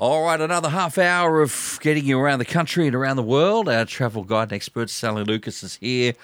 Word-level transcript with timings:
All 0.00 0.22
right, 0.22 0.40
another 0.40 0.70
half 0.70 0.96
hour 0.96 1.42
of 1.42 1.78
getting 1.82 2.06
you 2.06 2.18
around 2.18 2.38
the 2.38 2.46
country 2.46 2.86
and 2.86 2.96
around 2.96 3.16
the 3.16 3.22
world. 3.22 3.68
Our 3.68 3.84
travel 3.84 4.24
guide 4.24 4.44
and 4.44 4.54
expert, 4.54 4.88
Sally 4.88 5.24
Lucas, 5.24 5.62
is 5.62 5.76
here. 5.76 6.14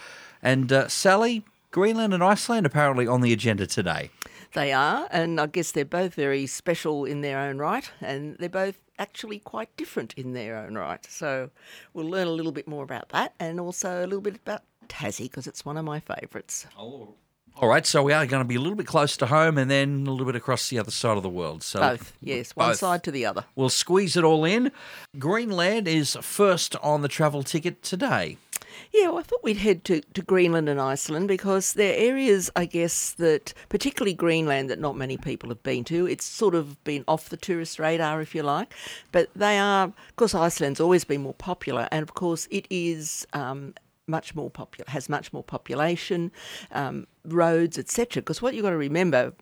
And 0.43 0.73
uh, 0.73 0.89
Sally, 0.89 1.45
Greenland 1.73 2.15
and 2.15 2.25
Iceland 2.25 2.65
apparently 2.65 3.07
on 3.07 3.21
the 3.21 3.35
agenda 3.35 3.67
today. 3.67 4.09
They 4.55 4.73
are, 4.73 5.07
and 5.11 5.39
I 5.39 5.45
guess 5.45 5.73
they're 5.73 5.85
both 5.85 6.15
very 6.15 6.47
special 6.47 7.05
in 7.05 7.21
their 7.21 7.39
own 7.39 7.59
right, 7.59 7.91
and 8.01 8.39
they're 8.39 8.49
both 8.49 8.77
actually 8.99 9.41
quite 9.41 9.77
different 9.77 10.15
in 10.15 10.33
their 10.33 10.57
own 10.57 10.77
right. 10.77 11.05
So 11.11 11.51
we'll 11.93 12.09
learn 12.09 12.29
a 12.29 12.33
little 12.33 12.53
bit 12.53 12.67
more 12.67 12.83
about 12.83 13.11
that 13.11 13.35
and 13.39 13.61
also 13.61 14.01
a 14.01 14.07
little 14.07 14.23
bit 14.23 14.37
about 14.37 14.63
Tassie 14.89 15.25
because 15.25 15.47
it's 15.47 15.67
one 15.67 15.77
of 15.77 15.85
my 15.85 16.01
favourites. 16.01 16.67
Oh. 16.79 17.13
All 17.59 17.69
right, 17.69 17.87
so 17.87 18.03
we 18.03 18.13
are 18.13 18.27
going 18.27 18.43
to 18.43 18.47
be 18.47 18.57
a 18.57 18.61
little 18.61 18.77
bit 18.77 18.87
close 18.87 19.17
to 19.17 19.27
home 19.27 19.57
and 19.57 19.71
then 19.71 20.07
a 20.07 20.11
little 20.11 20.27
bit 20.27 20.37
across 20.37 20.69
the 20.69 20.79
other 20.79 20.91
side 20.91 21.17
of 21.17 21.23
the 21.23 21.31
world. 21.31 21.63
So 21.63 21.81
both, 21.81 22.13
yes, 22.21 22.55
one 22.55 22.69
both. 22.69 22.77
side 22.77 23.03
to 23.05 23.11
the 23.11 23.25
other. 23.25 23.47
We'll 23.55 23.71
squeeze 23.71 24.15
it 24.15 24.25
all 24.25 24.45
in. 24.45 24.71
Greenland 25.19 25.89
is 25.89 26.19
first 26.21 26.77
on 26.77 27.01
the 27.01 27.09
travel 27.09 27.43
ticket 27.43 27.83
today. 27.83 28.37
Yeah, 28.93 29.09
well, 29.09 29.19
I 29.19 29.23
thought 29.23 29.43
we'd 29.43 29.57
head 29.57 29.85
to, 29.85 30.03
to 30.03 30.21
Greenland 30.21 30.69
and 30.69 30.79
Iceland 30.79 31.29
because 31.29 31.73
they're 31.73 31.97
areas, 31.97 32.51
I 32.55 32.67
guess, 32.67 33.13
that 33.13 33.55
particularly 33.71 34.13
Greenland 34.13 34.69
that 34.69 34.79
not 34.79 34.95
many 34.95 35.17
people 35.17 35.49
have 35.49 35.63
been 35.63 35.85
to. 35.85 36.07
It's 36.07 36.27
sort 36.27 36.55
of 36.55 36.83
been 36.85 37.05
off 37.09 37.31
the 37.31 37.39
tourist 37.39 37.79
radar, 37.79 38.21
if 38.21 38.35
you 38.35 38.43
like. 38.43 38.75
But 39.13 39.31
they 39.35 39.59
are, 39.59 39.85
of 39.85 40.17
course, 40.17 40.35
Iceland's 40.35 40.81
always 40.81 41.05
been 41.05 41.23
more 41.23 41.35
popular, 41.35 41.89
and 41.91 42.03
of 42.03 42.13
course, 42.13 42.49
it 42.51 42.67
is 42.69 43.27
um, 43.33 43.75
much 44.07 44.35
more 44.35 44.51
popular, 44.51 44.91
has 44.91 45.09
much 45.09 45.33
more 45.33 45.43
population, 45.43 46.33
um, 46.73 47.07
roads, 47.25 47.79
etc. 47.79 48.23
Because 48.23 48.41
what 48.41 48.55
you've 48.55 48.63
got 48.65 48.71
to 48.71 48.77
remember, 48.77 49.33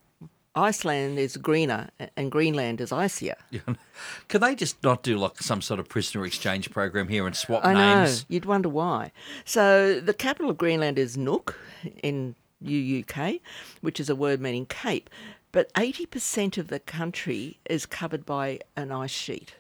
Iceland 0.55 1.19
is 1.19 1.37
greener 1.37 1.91
and 2.17 2.31
Greenland 2.31 2.81
is 2.81 2.93
icier. 2.93 3.37
Can 4.29 4.41
they 4.41 4.55
just 4.55 4.83
not 4.83 5.03
do 5.03 5.19
like 5.19 5.39
some 5.39 5.61
sort 5.61 5.81
of 5.81 5.89
prisoner 5.89 6.25
exchange 6.25 6.71
program 6.71 7.09
here 7.09 7.27
and 7.27 7.35
swap 7.35 7.65
I 7.65 7.75
names? 7.75 8.21
know. 8.21 8.27
You'd 8.29 8.45
wonder 8.45 8.69
why. 8.69 9.11
So 9.45 10.01
the 10.01 10.15
capital 10.15 10.51
of 10.51 10.57
Greenland 10.57 10.99
is 10.99 11.17
Nuuk 11.17 11.55
in 12.03 12.37
UUK, 12.65 13.41
which 13.81 13.99
is 13.99 14.09
a 14.09 14.15
word 14.17 14.41
meaning 14.41 14.67
cape. 14.67 15.11
But 15.51 15.73
80% 15.75 16.59
of 16.59 16.69
the 16.69 16.81
country 16.81 17.59
is 17.69 17.87
covered 17.87 18.25
by 18.27 18.61
an 18.77 18.91
ice 18.91 19.11
sheet. 19.11 19.55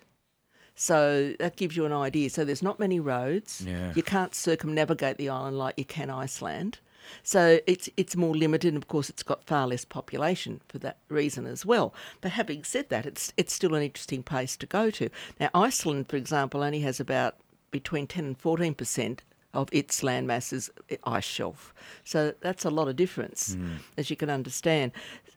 So 0.75 1.35
that 1.39 1.57
gives 1.57 1.77
you 1.77 1.85
an 1.85 1.93
idea. 1.93 2.31
So 2.31 2.45
there's 2.45 2.63
not 2.63 2.81
many 2.81 3.01
roads. 3.01 3.65
Yeah. 3.67 3.93
You 3.95 4.03
can't 4.03 4.35
circumnavigate 4.35 5.19
the 5.19 5.29
island 5.29 5.59
like 5.59 5.75
you 5.77 5.85
can 5.85 6.11
Iceland. 6.11 6.79
So 7.23 7.61
it's 7.67 7.89
it's 7.97 8.17
more 8.17 8.35
limited, 8.35 8.69
and 8.69 8.83
of 8.83 8.89
course, 8.89 9.11
it's 9.11 9.23
got 9.23 9.45
far 9.45 9.67
less 9.67 9.85
population 9.85 10.61
for 10.69 10.79
that 10.79 10.97
reason 11.09 11.47
as 11.47 11.65
well. 11.65 11.95
But 12.21 12.33
having 12.33 12.65
said 12.65 12.89
that, 12.89 13.07
it's 13.07 13.33
it's 13.37 13.53
still 13.53 13.75
an 13.75 13.83
interesting 13.83 14.23
place 14.23 14.57
to 14.57 14.67
go 14.67 14.91
to. 14.91 15.11
Now, 15.39 15.51
Iceland, 15.55 16.09
for 16.09 16.17
example, 16.17 16.63
only 16.63 16.81
has 16.81 17.01
about 17.01 17.37
between 17.71 18.07
ten 18.07 18.25
and 18.25 18.39
fourteen 18.39 18.75
percent 18.75 19.23
of 19.53 19.69
its 19.71 20.01
landmass 20.01 20.53
is 20.53 20.71
ice 21.05 21.25
shelf. 21.25 21.73
So 22.05 22.35
that's 22.41 22.65
a 22.65 22.71
lot 22.71 22.89
of 22.89 22.97
difference, 22.97 23.55
mm. 23.55 23.77
as 23.97 24.11
you 24.11 24.17
can 24.17 24.29
understand. 24.29 24.93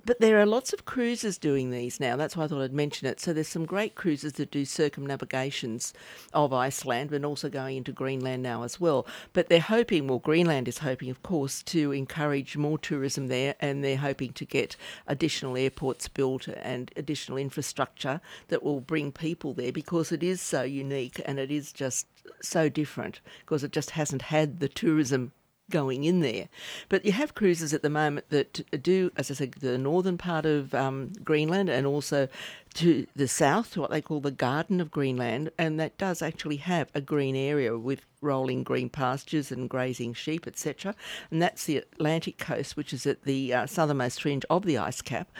But 0.08 0.22
there 0.22 0.40
are 0.40 0.46
lots 0.46 0.72
of 0.72 0.86
cruises 0.86 1.38
doing 1.38 1.70
these 1.70 2.00
now. 2.00 2.16
That's 2.16 2.38
why 2.38 2.46
I 2.46 2.48
thought 2.48 2.62
I'd 2.62 2.72
mention 2.72 3.10
it. 3.10 3.20
So 3.20 3.34
there's 3.34 3.50
some 3.50 3.66
great 3.66 3.96
cruises 3.96 4.32
that 4.34 4.52
do 4.52 4.64
circumnavigations 4.64 5.94
of 6.34 6.54
Iceland 6.54 7.12
and 7.12 7.26
also 7.26 7.50
going 7.50 7.76
into 7.76 7.92
Greenland 7.92 8.42
now 8.42 8.64
as 8.64 8.80
well. 8.80 9.06
But 9.34 9.50
they're 9.50 9.60
hoping, 9.60 10.08
well, 10.08 10.20
Greenland 10.20 10.70
is 10.70 10.78
hoping, 10.78 11.10
of 11.10 11.24
course, 11.24 11.62
to 11.64 11.92
encourage 11.92 12.56
more 12.56 12.78
tourism 12.78 13.28
there 13.28 13.56
and 13.60 13.84
they're 13.84 13.98
hoping 13.98 14.32
to 14.32 14.46
get 14.46 14.78
additional 15.08 15.58
airports 15.58 16.08
built 16.08 16.48
and 16.48 16.90
additional 16.96 17.38
infrastructure 17.38 18.22
that 18.48 18.64
will 18.64 18.80
bring 18.80 19.12
people 19.12 19.54
there 19.54 19.74
because 19.74 20.14
it 20.14 20.24
is 20.24 20.40
so 20.40 20.62
unique 20.62 21.22
and 21.26 21.38
it 21.38 21.52
is 21.52 21.74
just 21.74 22.08
so 22.42 22.70
different 22.70 23.20
because 23.42 23.62
it 23.62 23.74
just 23.74 23.90
hasn't 23.90 24.22
had 24.22 24.62
the 24.62 24.70
tourism 24.70 25.34
going 25.70 26.04
in 26.04 26.22
there. 26.22 26.50
But 26.90 27.06
you 27.06 27.12
have 27.12 27.36
cruises 27.36 27.74
at 27.74 27.82
the 27.82 27.90
moment 27.90 28.30
that 28.30 28.84
do, 28.84 29.12
as 29.18 29.30
I 29.32 29.34
said, 29.34 29.54
the 29.54 29.78
northern 29.78 30.18
part 30.18 30.46
of 30.46 30.74
um, 30.74 31.12
Greenland 31.24 31.70
and 31.70 31.86
also 31.86 32.28
to 32.76 33.08
the 33.16 33.28
south, 33.28 33.74
to 33.74 33.82
what 33.82 33.92
they 33.92 34.02
call 34.02 34.20
the 34.20 34.32
Garden 34.32 34.80
of 34.80 34.92
Greenland, 34.92 35.52
and 35.58 35.80
that 35.80 35.98
does 35.98 36.22
actually 36.22 36.58
have 36.58 36.90
a 36.94 37.02
green 37.02 37.36
area 37.36 37.78
with 37.78 38.02
rolling 38.22 38.64
green 38.64 38.90
pastures 38.90 39.52
and 39.52 39.70
grazing 39.70 40.14
sheep, 40.14 40.48
etc. 40.48 40.96
And 41.30 41.42
that's 41.42 41.66
the 41.66 41.78
Atlantic 41.78 42.38
coast, 42.38 42.76
which 42.76 42.94
is 42.94 43.06
at 43.06 43.24
the 43.24 43.54
uh, 43.54 43.66
southernmost 43.68 44.22
fringe 44.22 44.46
of 44.50 44.66
the 44.66 44.78
ice 44.78 45.02
cap. 45.02 45.32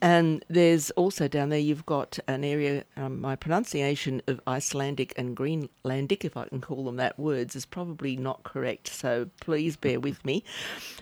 And 0.00 0.44
there's 0.48 0.90
also 0.92 1.28
down 1.28 1.48
there, 1.50 1.58
you've 1.58 1.86
got 1.86 2.18
an 2.26 2.44
area, 2.44 2.84
um, 2.96 3.20
my 3.20 3.36
pronunciation 3.36 4.22
of 4.26 4.40
Icelandic 4.46 5.14
and 5.16 5.36
Greenlandic, 5.36 6.24
if 6.24 6.36
I 6.36 6.46
can 6.48 6.60
call 6.60 6.84
them 6.84 6.96
that 6.96 7.18
words, 7.18 7.54
is 7.56 7.66
probably 7.66 8.16
not 8.16 8.42
correct. 8.42 8.88
So 8.88 9.30
please 9.40 9.76
bear 9.76 10.00
with 10.00 10.24
me. 10.24 10.44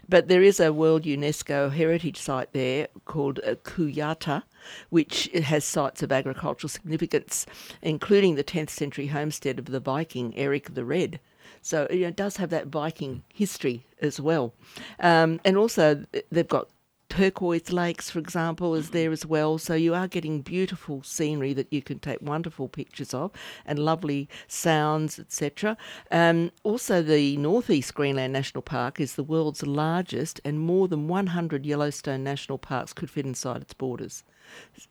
But 0.09 0.29
there 0.29 0.43
is 0.43 0.61
a 0.61 0.73
World 0.73 1.05
UNESCO 1.05 1.73
Heritage 1.73 2.19
Site 2.19 2.53
there 2.53 2.89
called 3.05 3.41
uh, 3.41 3.55
Kujataa 3.55 4.43
which 4.91 5.29
has 5.33 5.65
sites 5.65 6.03
of 6.03 6.13
agricultural 6.13 6.69
significance, 6.69 7.47
including 7.81 8.35
the 8.35 8.45
10th 8.45 8.71
century 8.71 9.09
homestead 9.09 9.59
of 9.59 9.67
the 9.67 9.81
Viking 9.81 10.37
Eric 10.37 10.75
the 10.75 10.85
Red. 10.85 11.21
So 11.61 11.87
it 11.91 12.17
does 12.17 12.37
have 12.39 12.51
that 12.51 12.69
Viking 12.69 13.23
history 13.33 13.87
as 14.01 14.21
well. 14.21 14.55
Um, 14.99 15.41
and 15.45 15.57
also, 15.57 16.05
they've 16.31 16.49
got 16.49 16.69
turquoise 17.13 17.71
lakes, 17.71 18.09
for 18.11 18.19
example, 18.19 18.75
is 18.75 18.91
there 18.91 19.13
as 19.13 19.27
well. 19.27 19.59
So 19.59 19.75
you 19.75 19.95
are 19.95 20.09
getting 20.09 20.41
beautiful 20.41 21.03
scenery 21.03 21.53
that 21.53 21.71
you 21.71 21.83
can 21.83 21.99
take 21.99 22.23
wonderful 22.23 22.69
pictures 22.69 23.13
of 23.13 23.33
and 23.67 23.79
lovely 23.79 24.31
sounds, 24.49 25.19
etc. 25.19 25.77
Um, 26.11 26.53
also, 26.63 27.03
the 27.03 27.37
Northeast 27.37 27.95
Greenland 27.95 28.33
National 28.33 28.63
Park 28.63 28.99
is 28.99 29.15
the 29.15 29.23
world's 29.23 29.63
largest, 29.67 30.41
and 30.43 30.59
more 30.59 30.89
than 30.89 31.07
100 31.07 31.67
Yellowstone 31.67 32.25
national 32.25 32.57
parks 32.57 32.95
could 32.95 33.11
fit 33.11 33.27
inside 33.27 33.61
its 33.61 33.75
borders. 33.75 34.25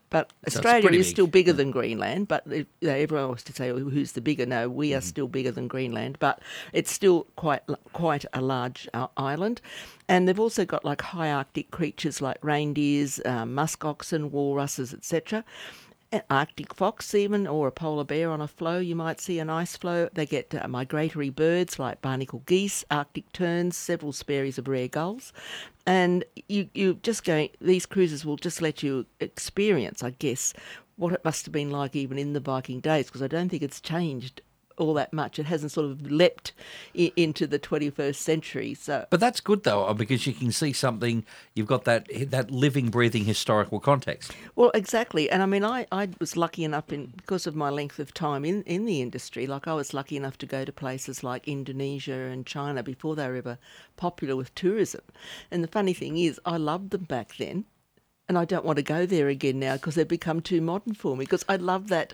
But 0.10 0.32
so 0.50 0.60
Australia 0.60 0.90
is 0.92 1.08
big. 1.08 1.16
still 1.16 1.28
bigger 1.28 1.54
than 1.54 1.72
Greenland. 1.72 2.28
But 2.28 2.46
you 2.46 2.66
know, 2.82 2.94
everyone 2.94 3.30
wants 3.30 3.44
to 3.44 3.54
say, 3.54 3.72
oh, 3.72 3.78
"Who's 3.80 4.12
the 4.12 4.22
bigger?" 4.22 4.46
No, 4.46 4.70
we 4.70 4.94
are 4.94 5.00
mm. 5.00 5.04
still 5.04 5.28
bigger 5.28 5.52
than 5.52 5.68
Greenland, 5.68 6.18
but 6.20 6.42
it's 6.74 6.92
still 6.92 7.28
quite 7.38 7.62
quite 7.94 8.26
a 8.34 8.42
large 8.42 8.90
uh, 8.94 9.08
island. 9.16 9.62
And 10.10 10.28
they've 10.28 10.40
also 10.40 10.66
got 10.66 10.84
like 10.84 11.02
high 11.02 11.32
Arctic 11.32 11.72
creatures 11.72 12.22
like 12.22 12.38
reindeers, 12.42 13.22
um, 13.26 13.54
musk 13.54 13.86
oxen, 13.86 14.32
walruses, 14.32 14.94
etc. 14.94 15.46
Arctic 16.30 16.74
fox, 16.74 17.16
even, 17.16 17.48
or 17.48 17.68
a 17.68 17.72
polar 17.72 18.04
bear 18.04 18.30
on 18.32 18.42
a 18.42 18.48
floe. 18.48 18.80
You 18.80 18.96
might 18.96 19.22
see 19.22 19.40
an 19.40 19.50
ice 19.50 19.78
floe. 19.78 20.10
They 20.14 20.26
get 20.26 20.54
uh, 20.54 20.68
migratory 20.68 21.30
birds 21.30 21.80
like 21.80 22.02
barnacle 22.02 22.44
geese, 22.46 22.84
Arctic 22.92 23.32
terns, 23.32 23.78
several 23.78 24.12
species 24.12 24.58
of 24.58 24.68
rare 24.68 24.88
gulls. 24.88 25.32
And 25.86 26.26
you, 26.50 26.70
you 26.74 26.96
just 26.96 27.24
going, 27.24 27.50
these 27.60 27.86
cruises 27.86 28.26
will 28.26 28.38
just 28.38 28.62
let 28.62 28.84
you 28.84 29.06
experience, 29.20 30.04
I 30.04 30.12
guess, 30.12 30.54
what 30.98 31.14
it 31.14 31.26
must 31.26 31.46
have 31.46 31.54
been 31.54 31.72
like 31.72 31.96
even 31.96 32.18
in 32.18 32.34
the 32.34 32.40
Viking 32.40 32.80
days, 32.80 33.06
because 33.08 33.24
I 33.24 33.28
don't 33.28 33.50
think 33.50 33.64
it's 33.64 33.82
changed 33.82 34.42
all 34.82 34.94
that 34.96 35.14
much. 35.14 35.40
It 35.40 35.46
hasn't 35.46 35.72
sort 35.72 35.90
of 35.90 36.12
leapt 36.12 36.52
I- 36.98 37.14
into 37.16 37.48
the 37.48 37.60
21st 37.60 38.16
century. 38.16 38.74
So, 38.74 39.06
but 39.10 39.20
that's 39.20 39.40
good 39.40 39.64
though, 39.64 39.86
uh, 39.86 39.94
because 39.94 40.28
you 40.28 40.34
can 40.34 40.52
see 40.52 40.74
something. 40.74 41.26
You've 41.56 41.68
got 41.68 41.86
that 41.86 42.08
that 42.32 42.52
living, 42.52 42.90
breathing 42.90 43.26
historical 43.26 43.80
context. 43.80 44.32
Well, 44.56 44.72
exactly. 44.74 45.30
And 45.30 45.44
I 45.44 45.46
mean, 45.46 45.64
I, 45.64 45.86
I 45.92 46.10
was 46.20 46.36
lucky 46.36 46.64
enough 46.64 46.92
in 46.92 47.14
because 47.18 47.48
of 47.48 47.56
my 47.56 47.70
length 47.70 48.00
of 48.00 48.14
time 48.14 48.44
in 48.44 48.64
in 48.64 48.86
the 48.86 49.02
industry. 49.02 49.48
Like 49.48 49.68
I 49.68 49.74
was 49.74 49.94
lucky 49.94 50.18
enough 50.18 50.38
to 50.40 50.46
go 50.46 50.66
to 50.66 50.72
places 50.72 51.24
like 51.24 51.48
Indonesia 51.48 52.14
and 52.14 52.46
China 52.46 52.84
before 52.84 53.16
they 53.16 53.28
were 53.28 53.36
ever 53.36 53.58
popular 53.98 54.36
with 54.36 54.54
tourism. 54.56 55.02
And 55.52 55.64
the 55.64 55.68
funny 55.68 55.94
thing 55.94 56.18
is, 56.18 56.40
I 56.46 56.58
loved 56.58 56.90
them 56.90 57.04
back 57.04 57.38
then 57.38 57.66
and 58.32 58.38
I 58.38 58.46
don't 58.46 58.64
want 58.64 58.78
to 58.78 58.82
go 58.82 59.06
there 59.06 59.28
again 59.28 59.60
now 59.60 59.74
because 59.74 59.96
they've 59.96 60.08
become 60.08 60.40
too 60.40 60.62
modern 60.62 60.94
for 60.94 61.18
me. 61.18 61.26
Because 61.26 61.44
I 61.50 61.58
love 61.58 61.90
that 61.90 62.14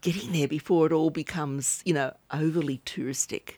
getting 0.00 0.30
there 0.30 0.46
before 0.46 0.86
it 0.86 0.92
all 0.92 1.10
becomes, 1.10 1.82
you 1.84 1.92
know, 1.92 2.14
overly 2.32 2.78
touristic. 2.86 3.54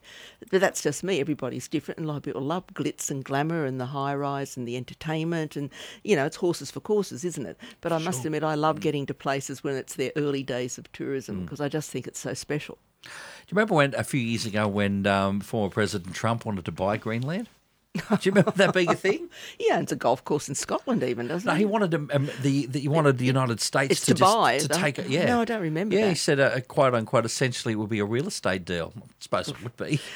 But 0.51 0.63
that's 0.63 0.83
just 0.83 1.05
me. 1.05 1.21
Everybody's 1.21 1.69
different, 1.69 1.99
and 1.99 2.07
a 2.07 2.09
lot 2.09 2.17
of 2.17 2.23
people 2.23 2.41
love 2.41 2.67
glitz 2.69 3.11
and 3.11 3.23
glamour 3.23 3.67
and 3.67 3.79
the 3.79 3.85
high 3.85 4.15
rise 4.15 4.57
and 4.57 4.67
the 4.67 4.75
entertainment, 4.79 5.55
and 5.55 5.69
you 6.03 6.17
know, 6.17 6.25
it's 6.25 6.37
horses 6.37 6.71
for 6.71 6.81
courses, 6.81 7.27
isn't 7.27 7.45
it? 7.45 7.59
But 7.83 7.93
I 7.93 7.99
sure. 7.99 8.07
must 8.07 8.25
admit, 8.25 8.43
I 8.43 8.55
love 8.55 8.77
mm. 8.77 8.81
getting 8.81 9.05
to 9.05 9.13
places 9.13 9.63
when 9.63 9.75
it's 9.75 9.97
their 9.97 10.13
early 10.17 10.43
days 10.43 10.79
of 10.79 10.91
tourism 10.93 11.43
because 11.43 11.61
mm. 11.61 11.67
I 11.67 11.69
just 11.69 11.91
think 11.91 12.07
it's 12.07 12.21
so 12.21 12.33
special. 12.33 12.79
Do 13.03 13.11
you 13.49 13.55
remember 13.55 13.75
when 13.75 13.95
a 13.95 14.03
few 14.03 14.21
years 14.21 14.47
ago 14.47 14.67
when 14.67 15.07
um, 15.07 15.41
former 15.41 15.69
President 15.69 16.15
Trump 16.15 16.47
wanted 16.47 16.65
to 16.65 16.73
buy 16.73 16.97
Greenland? 16.97 17.51
Do 17.95 18.17
you 18.23 18.31
remember 18.33 18.53
that 18.53 18.75
being 18.75 18.91
a 18.91 18.95
thing? 18.95 19.29
He 19.59 19.71
owns 19.73 19.91
a 19.91 19.97
golf 19.97 20.25
course 20.25 20.49
in 20.49 20.55
Scotland, 20.55 21.03
even 21.03 21.27
doesn't 21.27 21.47
No, 21.47 21.55
he? 21.55 21.61
he 21.61 21.65
wanted 21.65 21.95
um, 21.95 22.11
um, 22.13 22.31
the, 22.43 22.67
the 22.67 22.81
he 22.81 22.89
wanted 22.89 23.19
the 23.19 23.25
United 23.25 23.61
States 23.61 23.93
It's 23.93 24.01
to, 24.03 24.15
to 24.15 24.15
just, 24.15 24.35
buy, 24.35 24.59
to 24.59 24.69
take 24.69 24.99
it. 24.99 25.09
Yeah, 25.09 25.25
No, 25.27 25.41
I 25.41 25.45
don't 25.45 25.63
remember 25.63 25.97
Yeah, 25.97 26.03
he 26.03 26.09
that. 26.11 26.17
said, 26.17 26.39
uh, 26.39 26.61
quote 26.61 26.95
unquote, 26.95 27.25
essentially, 27.25 27.73
it 27.73 27.77
would 27.77 27.89
be 27.89 27.99
a 27.99 28.05
real 28.05 28.29
estate 28.29 28.65
deal. 28.65 28.93
I 28.97 29.03
suppose 29.21 29.49
it 29.49 29.63
would 29.63 29.77
be. 29.77 30.01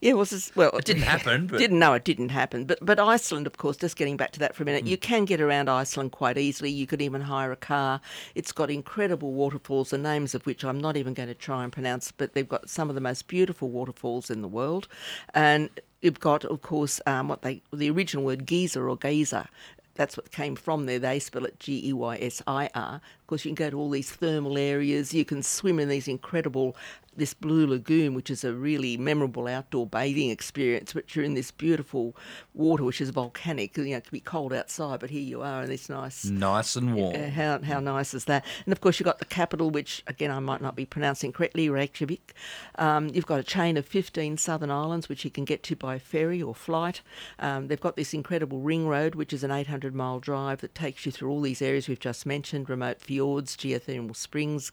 Yeah, 0.00 0.10
it 0.10 0.18
was 0.18 0.52
well, 0.54 0.68
It 0.76 0.84
didn't 0.84 1.04
happen, 1.04 1.46
but 1.46 1.56
Didn't 1.58 1.78
know 1.78 1.94
it 1.94 2.04
didn't 2.04 2.28
happen, 2.28 2.66
but 2.66 2.78
but 2.82 3.00
Iceland, 3.00 3.46
of 3.46 3.56
course. 3.56 3.78
Just 3.78 3.96
getting 3.96 4.18
back 4.18 4.32
to 4.32 4.38
that 4.40 4.54
for 4.54 4.62
a 4.62 4.66
minute, 4.66 4.86
you 4.86 4.98
can 4.98 5.24
get 5.24 5.40
around 5.40 5.70
Iceland 5.70 6.12
quite 6.12 6.36
easily. 6.36 6.68
You 6.70 6.86
could 6.86 7.00
even 7.00 7.22
hire 7.22 7.50
a 7.52 7.56
car. 7.56 8.02
It's 8.34 8.52
got 8.52 8.70
incredible 8.70 9.32
waterfalls, 9.32 9.88
the 9.90 9.96
names 9.98 10.34
of 10.34 10.44
which 10.44 10.62
I'm 10.62 10.78
not 10.78 10.98
even 10.98 11.14
going 11.14 11.28
to 11.30 11.34
try 11.34 11.64
and 11.64 11.72
pronounce, 11.72 12.12
but 12.12 12.34
they've 12.34 12.46
got 12.46 12.68
some 12.68 12.90
of 12.90 12.94
the 12.94 13.00
most 13.00 13.26
beautiful 13.28 13.70
waterfalls 13.70 14.28
in 14.28 14.42
the 14.42 14.48
world, 14.48 14.86
and 15.32 15.70
you've 16.04 16.20
got, 16.20 16.44
of 16.44 16.62
course, 16.62 17.00
um, 17.06 17.28
what 17.28 17.42
they 17.42 17.62
the 17.72 17.90
original 17.90 18.24
word 18.24 18.46
geyser 18.46 18.88
or 18.88 18.96
geyser. 18.96 19.46
That's 19.94 20.16
what 20.16 20.32
came 20.32 20.56
from 20.56 20.86
there. 20.86 20.98
They 20.98 21.18
spell 21.20 21.44
it 21.44 21.58
G 21.60 21.88
E 21.88 21.92
Y 21.92 22.18
S 22.20 22.42
I 22.46 22.68
R. 22.74 23.00
Of 23.24 23.28
course, 23.28 23.46
you 23.46 23.54
can 23.54 23.64
go 23.64 23.70
to 23.70 23.78
all 23.78 23.88
these 23.88 24.10
thermal 24.10 24.58
areas. 24.58 25.14
You 25.14 25.24
can 25.24 25.42
swim 25.42 25.78
in 25.78 25.88
these 25.88 26.08
incredible, 26.08 26.76
this 27.16 27.32
blue 27.32 27.66
lagoon, 27.66 28.12
which 28.12 28.28
is 28.28 28.44
a 28.44 28.52
really 28.52 28.98
memorable 28.98 29.46
outdoor 29.46 29.86
bathing 29.86 30.28
experience. 30.28 30.92
But 30.92 31.16
you're 31.16 31.24
in 31.24 31.32
this 31.32 31.50
beautiful 31.50 32.14
water, 32.52 32.84
which 32.84 33.00
is 33.00 33.08
volcanic. 33.08 33.78
You 33.78 33.84
know, 33.84 33.96
it 33.96 34.04
can 34.04 34.10
be 34.12 34.20
cold 34.20 34.52
outside, 34.52 35.00
but 35.00 35.08
here 35.08 35.22
you 35.22 35.40
are 35.40 35.62
in 35.62 35.70
this 35.70 35.88
nice 35.88 36.26
nice 36.26 36.76
and 36.76 36.94
warm. 36.94 37.16
uh, 37.16 37.30
how, 37.30 37.62
how 37.62 37.80
nice 37.80 38.12
is 38.12 38.26
that? 38.26 38.44
And 38.66 38.72
of 38.72 38.82
course, 38.82 39.00
you've 39.00 39.06
got 39.06 39.20
the 39.20 39.24
capital, 39.24 39.70
which 39.70 40.02
again 40.06 40.30
I 40.30 40.40
might 40.40 40.60
not 40.60 40.76
be 40.76 40.84
pronouncing 40.84 41.32
correctly, 41.32 41.70
Reykjavik. 41.70 42.34
Um, 42.74 43.08
you've 43.08 43.24
got 43.24 43.40
a 43.40 43.44
chain 43.44 43.78
of 43.78 43.86
15 43.86 44.36
southern 44.36 44.70
islands, 44.70 45.08
which 45.08 45.24
you 45.24 45.30
can 45.30 45.46
get 45.46 45.62
to 45.62 45.76
by 45.76 45.98
ferry 45.98 46.42
or 46.42 46.54
flight. 46.54 47.00
Um, 47.38 47.68
they've 47.68 47.80
got 47.80 47.96
this 47.96 48.12
incredible 48.12 48.58
ring 48.60 48.86
road, 48.86 49.14
which 49.14 49.32
is 49.32 49.42
an 49.42 49.50
800 49.50 49.94
mile 49.94 50.20
drive 50.20 50.60
that 50.60 50.74
takes 50.74 51.06
you 51.06 51.12
through 51.12 51.30
all 51.30 51.40
these 51.40 51.62
areas 51.62 51.88
we've 51.88 51.98
just 51.98 52.26
mentioned 52.26 52.68
remote 52.68 53.00
fjords, 53.14 53.56
geothermal 53.56 54.16
springs, 54.16 54.72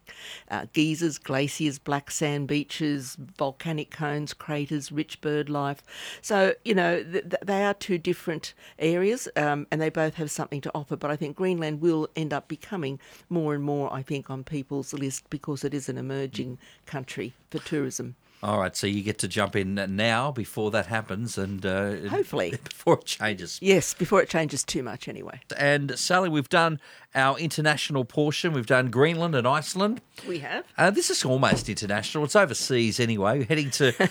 uh, 0.50 0.66
geysers, 0.74 1.20
glaciers, 1.20 1.78
black 1.78 2.10
sand 2.10 2.48
beaches, 2.48 3.16
volcanic 3.38 3.92
cones, 3.92 4.34
craters, 4.34 4.92
rich 4.92 5.22
bird 5.22 5.48
life. 5.48 5.84
So, 6.24 6.56
you 6.66 6.74
know, 6.74 7.04
th- 7.04 7.30
th- 7.30 7.44
they 7.44 7.64
are 7.64 7.76
two 7.76 8.00
different 8.00 8.56
areas 8.80 9.28
um, 9.36 9.68
and 9.70 9.80
they 9.80 9.90
both 9.90 10.16
have 10.16 10.32
something 10.32 10.60
to 10.62 10.72
offer. 10.74 10.96
But 10.96 11.12
I 11.12 11.16
think 11.16 11.36
Greenland 11.36 11.82
will 11.82 12.10
end 12.16 12.34
up 12.34 12.48
becoming 12.48 13.00
more 13.30 13.54
and 13.54 13.64
more, 13.64 13.94
I 13.94 14.02
think, 14.02 14.32
on 14.32 14.44
people's 14.44 14.92
list 14.92 15.30
because 15.30 15.64
it 15.64 15.76
is 15.76 15.88
an 15.88 16.00
emerging 16.00 16.58
country 16.88 17.36
for 17.52 17.60
tourism. 17.60 18.16
All 18.44 18.60
right, 18.60 18.76
so 18.76 18.88
you 18.88 19.04
get 19.04 19.20
to 19.20 19.28
jump 19.28 19.56
in 19.56 19.76
now 19.96 20.32
before 20.32 20.72
that 20.72 20.88
happens, 20.88 21.38
and 21.38 21.64
uh, 21.64 21.96
Hopefully. 22.10 22.58
before 22.64 22.96
it 22.96 23.06
changes. 23.06 23.60
Yes, 23.62 23.94
before 23.94 24.20
it 24.22 24.30
changes 24.30 24.64
too 24.64 24.82
much 24.82 25.08
anyway. 25.08 25.42
And 25.56 25.98
Sally, 26.00 26.28
we've 26.28 26.50
done 26.50 26.80
our 27.14 27.38
international 27.38 28.04
portion. 28.04 28.54
We've 28.54 28.66
done 28.66 28.90
Greenland 28.90 29.36
and 29.36 29.48
Iceland. 29.48 30.02
We 30.28 30.40
have. 30.40 30.66
Uh, 30.76 30.90
this 30.90 31.12
is 31.12 31.24
almost 31.24 31.70
international. 31.70 32.24
It's 32.24 32.36
overseas 32.36 33.00
anyway. 33.00 33.40
We're 33.40 33.46
heading 33.46 33.70
to 33.72 33.90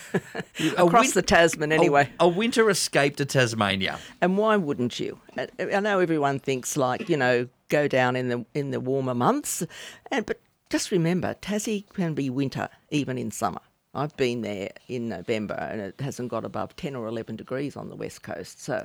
Across 0.76 1.06
win- 1.06 1.15
the 1.15 1.23
Tasman 1.23 1.73
anyway. 1.73 2.09
A, 2.21 2.26
a 2.26 2.29
winter 2.29 2.71
escape 2.71 3.17
to 3.17 3.25
Tasmania. 3.25 3.99
And 4.21 4.38
why 4.38 4.56
wouldn't 4.56 5.00
you? 5.00 5.19
I 5.37 5.49
I 5.61 5.81
know 5.81 5.99
everyone 5.99 6.38
thinks 6.38 6.76
like 6.76 7.09
you 7.09 7.17
know 7.17 7.49
go 7.69 7.88
down 7.88 8.15
in 8.15 8.29
the 8.29 8.44
in 8.55 8.71
the 8.71 8.79
warmer 8.79 9.15
months, 9.15 9.65
and 10.12 10.25
but 10.25 10.38
just 10.69 10.93
remember 10.93 11.35
Tassie 11.43 11.85
can 11.94 12.15
be 12.15 12.31
winter 12.31 12.69
even 12.91 13.19
in 13.19 13.33
summer. 13.33 13.61
I've 13.95 14.17
been 14.17 14.43
there 14.43 14.71
in 14.89 15.09
November 15.09 15.55
and 15.55 15.81
it 15.81 16.01
hasn't 16.01 16.29
got 16.29 16.45
above 16.45 16.77
ten 16.77 16.95
or 16.95 17.07
eleven 17.07 17.37
degrees 17.37 17.77
on 17.77 17.89
the 17.89 17.97
west 17.97 18.23
coast. 18.23 18.63
So 18.63 18.85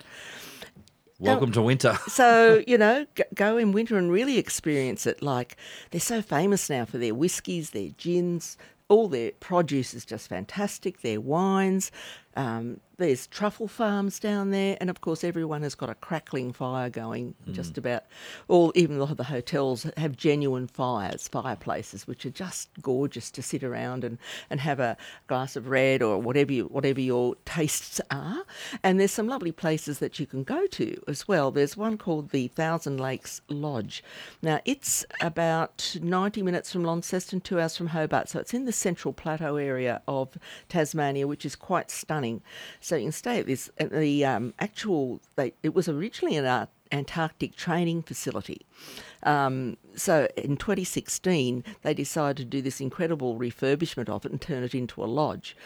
Welcome 1.20 1.54
to 1.54 1.62
winter. 1.62 1.98
so 2.08 2.64
you 2.68 2.78
know 2.78 3.06
go 3.34 3.58
in 3.58 3.72
winter 3.72 3.98
and 3.98 4.12
really 4.12 4.38
experience 4.38 5.06
it. 5.06 5.22
Like 5.22 5.56
they're 5.92 6.02
so 6.02 6.22
famous 6.22 6.70
now 6.70 6.86
for 6.86 6.98
their 6.98 7.16
whiskies, 7.16 7.70
their 7.70 7.90
gins. 7.98 8.58
All 8.88 9.08
their 9.08 9.32
produce 9.40 9.94
is 9.96 10.06
just 10.06 10.28
fantastic. 10.28 11.02
Their 11.02 11.20
wines. 11.22 11.92
Um, 12.36 12.80
there's 12.98 13.28
truffle 13.28 13.68
farms 13.68 14.20
down 14.20 14.52
there, 14.52 14.78
and 14.80 14.90
of 14.90 15.02
course, 15.02 15.24
everyone 15.24 15.64
has 15.64 15.76
got 15.76 15.90
a 15.90 15.96
crackling 15.96 16.54
fire 16.54 16.90
going. 16.90 17.36
Just 17.52 17.78
about 17.78 18.04
all, 18.48 18.72
even 18.74 18.96
a 18.96 19.00
lot 19.00 19.12
of 19.12 19.18
the 19.18 19.26
hotels 19.26 19.86
have 19.98 20.16
genuine 20.16 20.68
fires, 20.68 21.28
fireplaces, 21.28 22.08
which 22.08 22.26
are 22.26 22.30
just 22.32 22.70
gorgeous 22.82 23.30
to 23.32 23.42
sit 23.42 23.64
around 23.64 24.04
and, 24.04 24.18
and 24.50 24.62
have 24.62 24.80
a 24.80 24.96
glass 25.28 25.56
of 25.56 25.68
red 25.68 26.02
or 26.02 26.18
whatever 26.20 26.54
you, 26.54 26.66
whatever 26.66 27.02
your 27.02 27.36
tastes 27.46 28.00
are. 28.12 28.46
And 28.82 29.00
there's 29.00 29.12
some 29.12 29.28
lovely 29.28 29.52
places 29.52 30.00
that 30.00 30.18
you 30.20 30.26
can 30.26 30.44
go 30.44 30.66
to 30.68 31.02
as 31.08 31.28
well. 31.28 31.52
There's 31.52 31.76
one 31.76 31.98
called 31.98 32.30
the 32.30 32.48
Thousand 32.48 33.00
Lakes 33.00 33.42
Lodge. 33.50 34.04
Now 34.42 34.62
it's 34.64 35.06
about 35.22 35.98
90 36.02 36.42
minutes 36.42 36.72
from 36.72 36.84
Launceston, 36.84 37.42
two 37.42 37.60
hours 37.60 37.76
from 37.76 37.88
Hobart, 37.88 38.30
so 38.30 38.40
it's 38.40 38.54
in 38.54 38.66
the 38.66 38.72
central 38.72 39.14
plateau 39.14 39.58
area 39.58 40.02
of 40.08 40.38
Tasmania, 40.70 41.28
which 41.28 41.46
is 41.46 41.56
quite 41.56 41.92
stunning. 41.92 42.25
So 42.82 42.96
you 42.96 43.06
can 43.06 43.12
stay 43.12 43.40
at 43.40 43.46
this. 43.46 43.70
At 43.78 43.92
the 43.92 44.26
um, 44.26 44.54
actual, 44.60 45.20
they, 45.36 45.54
it 45.64 45.74
was 45.74 45.88
originally 45.88 46.38
an 46.38 46.46
Art- 46.46 46.70
Antarctic 46.92 47.56
training 47.56 48.04
facility. 48.04 48.66
Um, 49.24 49.78
so 49.96 50.28
in 50.38 50.56
2016, 50.58 51.64
they 51.82 51.94
decided 51.94 52.38
to 52.38 52.46
do 52.46 52.62
this 52.62 52.80
incredible 52.80 53.38
refurbishment 53.38 54.08
of 54.08 54.26
it 54.26 54.32
and 54.32 54.42
turn 54.42 54.64
it 54.64 54.76
into 54.76 55.04
a 55.04 55.06
lodge. 55.06 55.58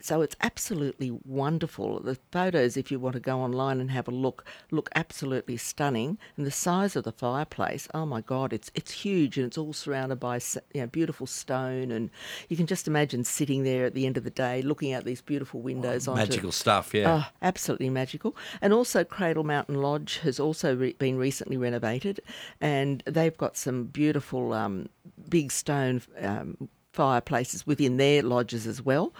So 0.00 0.20
it's 0.22 0.36
absolutely 0.40 1.10
wonderful. 1.24 2.00
The 2.00 2.18
photos, 2.32 2.76
if 2.76 2.90
you 2.90 3.00
want 3.00 3.14
to 3.14 3.20
go 3.20 3.40
online 3.40 3.80
and 3.80 3.90
have 3.90 4.08
a 4.08 4.12
look, 4.12 4.44
look 4.70 4.88
absolutely 4.94 5.56
stunning. 5.56 6.18
And 6.36 6.46
the 6.46 6.50
size 6.50 6.96
of 6.96 7.04
the 7.04 7.12
fireplace, 7.12 7.88
oh 7.94 8.06
my 8.06 8.20
God, 8.20 8.52
it's 8.52 8.70
it's 8.74 8.92
huge 8.92 9.36
and 9.36 9.46
it's 9.46 9.58
all 9.58 9.72
surrounded 9.72 10.20
by 10.20 10.40
you 10.74 10.80
know, 10.80 10.86
beautiful 10.86 11.26
stone. 11.26 11.90
And 11.90 12.10
you 12.48 12.56
can 12.56 12.66
just 12.66 12.86
imagine 12.86 13.24
sitting 13.24 13.64
there 13.64 13.86
at 13.86 13.94
the 13.94 14.06
end 14.06 14.16
of 14.16 14.24
the 14.24 14.30
day, 14.30 14.62
looking 14.62 14.92
out 14.92 15.04
these 15.04 15.20
beautiful 15.20 15.60
windows 15.60 16.06
onto 16.08 16.20
Magical 16.20 16.52
stuff, 16.52 16.94
yeah. 16.94 17.24
Oh, 17.24 17.32
absolutely 17.42 17.90
magical. 17.90 18.36
And 18.60 18.72
also, 18.72 19.04
Cradle 19.04 19.44
Mountain 19.44 19.76
Lodge 19.76 20.18
has 20.18 20.38
also 20.38 20.76
re- 20.76 20.92
been 20.92 21.16
recently 21.16 21.56
renovated, 21.56 22.20
and 22.60 23.02
they've 23.06 23.36
got 23.36 23.56
some 23.56 23.84
beautiful 23.84 24.52
um, 24.52 24.88
big 25.28 25.52
stone 25.52 26.02
um, 26.20 26.68
fireplaces 26.98 27.64
within 27.64 27.96
their 27.96 28.22
lodges 28.24 28.66
as 28.66 28.82
well. 28.82 29.14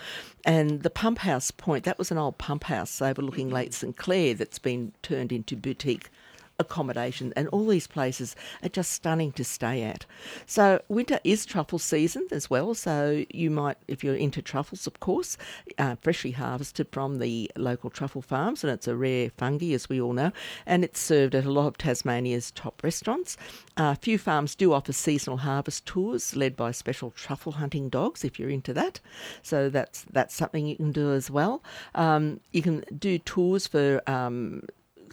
And 0.45 0.83
the 0.83 0.91
Pumphouse 0.91 1.53
Point, 1.53 1.85
that 1.85 1.97
was 1.97 2.11
an 2.11 2.19
old 2.19 2.37
pump 2.37 2.65
house 2.65 3.01
overlooking 3.01 3.51
mm. 3.51 3.53
Lake 3.53 3.73
St 3.73 3.97
Clair 3.97 4.35
that's 4.35 4.59
been 4.59 4.91
turned 5.01 5.31
into 5.31 5.55
boutique 5.55 6.11
accommodation 6.59 7.33
and 7.37 7.49
all 7.49 7.67
these 7.67 7.87
places 7.87 8.35
are 8.63 8.69
just 8.69 8.93
stunning 8.93 9.33
to 9.33 9.45
stay 9.45 9.83
at. 9.83 10.05
So 10.47 10.81
winter 10.89 11.21
is 11.25 11.47
truffle 11.47 11.79
season 11.79 12.27
as 12.31 12.51
well. 12.51 12.75
So 12.75 13.25
you 13.31 13.51
might, 13.51 13.79
if 13.87 14.03
you're 14.03 14.17
into 14.17 14.43
truffles, 14.43 14.87
of 14.87 15.01
course, 15.01 15.37
uh, 15.79 15.97
freshly 16.01 16.33
harvested 16.33 16.89
from 16.91 17.19
the 17.19 17.51
local 17.57 17.91
truffle 17.91 18.23
farms, 18.23 18.65
and 18.65 18.73
it's 18.73 18.89
a 18.89 18.97
rare 18.97 19.31
fungi 19.37 19.73
as 19.73 19.89
we 19.89 20.01
all 20.01 20.13
know, 20.13 20.33
and 20.67 20.85
it's 20.85 21.01
served 21.01 21.35
at 21.35 21.45
a 21.45 21.53
lot 21.53 21.69
of 21.69 21.79
Tasmania's 21.79 22.51
top 22.51 22.83
restaurants. 22.83 23.37
Uh, 23.77 23.95
a 23.97 24.01
few 24.01 24.19
farms 24.19 24.55
do 24.55 24.73
offer 24.73 24.93
seasonal 24.93 25.39
harvest 25.39 25.87
tours 25.87 26.35
led 26.35 26.57
by 26.57 26.73
special 26.73 27.11
truffle 27.11 27.53
hunting 27.53 27.89
dogs 27.89 28.25
if 28.25 28.39
you're 28.39 28.51
into 28.51 28.75
that. 28.75 29.01
So 29.43 29.69
that's 29.69 30.05
that's 30.12 30.35
something 30.35 30.67
you 30.67 30.77
can 30.77 30.93
do 30.93 31.12
as 31.12 31.31
well. 31.31 31.62
Um, 31.95 32.41
you 32.53 32.62
can 32.62 32.85
do 32.99 33.19
tours 33.19 33.67
for 33.67 34.03
um, 34.09 34.62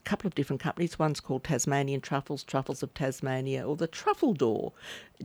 couple 0.05 0.27
of 0.27 0.35
different 0.35 0.61
companies. 0.61 0.97
One's 0.97 1.19
called 1.19 1.43
Tasmanian 1.43 2.01
Truffles, 2.01 2.43
Truffles 2.43 2.83
of 2.83 2.93
Tasmania, 2.93 3.67
or 3.67 3.75
the 3.75 3.87
Truffle 3.87 4.33
Dore, 4.33 4.71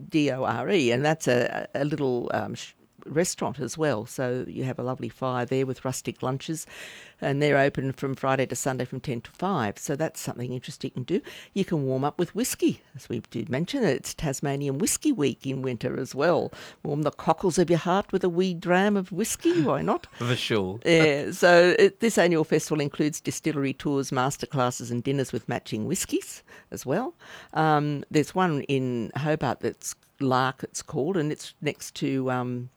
D 0.08 0.30
O 0.30 0.44
R 0.44 0.70
E, 0.70 0.90
and 0.90 1.04
that's 1.04 1.28
a, 1.28 1.68
a 1.74 1.84
little 1.84 2.30
um, 2.34 2.54
restaurant 3.06 3.60
as 3.60 3.76
well. 3.76 4.06
So 4.06 4.44
you 4.48 4.64
have 4.64 4.78
a 4.78 4.82
lovely 4.82 5.08
fire 5.08 5.44
there 5.44 5.66
with 5.66 5.84
rustic 5.84 6.22
lunches, 6.22 6.66
and 7.20 7.42
they're 7.42 7.58
open 7.58 7.92
from 7.92 8.14
Friday 8.14 8.46
to 8.46 8.56
Sunday 8.56 8.84
from 8.84 9.00
10 9.00 9.22
to 9.22 9.30
5. 9.30 9.78
So 9.78 9.96
that's 9.96 10.20
something 10.20 10.52
interesting 10.52 10.90
you 10.90 10.94
can 10.94 11.02
do. 11.04 11.20
You 11.54 11.64
can 11.64 11.84
warm 11.84 12.04
up 12.04 12.18
with 12.18 12.34
whiskey, 12.34 12.82
as 12.96 13.08
we 13.08 13.20
did 13.30 13.48
mention. 13.48 13.84
It's 13.84 14.14
Tasmanian 14.14 14.78
Whiskey 14.78 15.12
Week 15.12 15.46
in 15.46 15.62
winter 15.62 15.98
as 15.98 16.14
well. 16.14 16.52
Warm 16.82 17.02
the 17.02 17.10
cockles 17.10 17.58
of 17.58 17.70
your 17.70 17.78
heart 17.78 18.12
with 18.12 18.24
a 18.24 18.28
wee 18.28 18.54
dram 18.54 18.96
of 18.96 19.12
whiskey, 19.12 19.62
why 19.62 19.82
not? 19.82 20.06
For 20.14 20.36
sure. 20.36 20.80
Yeah, 20.84 21.32
so 21.32 21.74
it, 21.78 22.00
this 22.00 22.18
annual 22.18 22.44
festival 22.44 22.80
includes 22.80 23.20
distillery 23.20 23.72
tours, 23.72 24.10
masterclasses, 24.10 24.90
and 24.90 25.02
dinners 25.02 25.32
with 25.32 25.48
matching 25.48 25.86
whiskies 25.86 26.42
as 26.70 26.86
well. 26.86 27.14
Um, 27.54 28.04
there's 28.10 28.34
one 28.34 28.62
in 28.62 29.10
Hobart 29.16 29.60
that's 29.60 29.94
Lark, 30.20 30.62
it's 30.62 30.82
called, 30.82 31.16
and 31.16 31.32
it's 31.32 31.54
next 31.60 31.94
to 31.96 32.30
um, 32.30 32.70